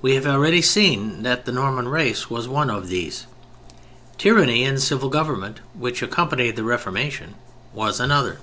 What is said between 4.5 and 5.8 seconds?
in civil government